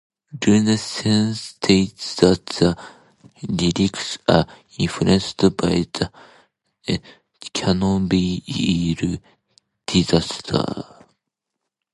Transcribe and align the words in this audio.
Luerssen 0.33 1.35
states 1.35 2.15
that 2.15 2.43
the 2.47 2.75
lyrics 3.47 4.17
are 4.27 4.47
influenced 4.79 5.37
by 5.55 5.85
the 5.93 6.11
Chernobyl 7.53 9.21
disaster. 9.85 10.85